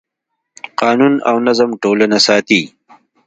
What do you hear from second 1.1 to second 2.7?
او نظم ټولنه ساتي.